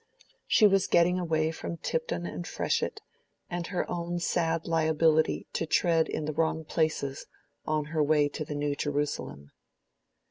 She 0.47 0.65
was 0.65 0.87
getting 0.87 1.19
away 1.19 1.51
from 1.51 1.77
Tipton 1.77 2.25
and 2.25 2.47
Freshitt, 2.47 3.01
and 3.51 3.67
her 3.67 3.87
own 3.87 4.17
sad 4.17 4.65
liability 4.65 5.45
to 5.53 5.67
tread 5.67 6.09
in 6.09 6.25
the 6.25 6.33
wrong 6.33 6.65
places 6.65 7.27
on 7.67 7.85
her 7.93 8.01
way 8.01 8.27
to 8.29 8.43
the 8.43 8.55
New 8.55 8.75
Jerusalem. 8.75 9.51